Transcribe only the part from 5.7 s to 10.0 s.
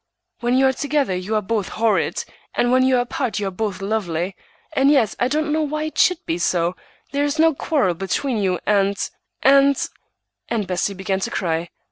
it should be so; there is no quarrel between you—and—and—"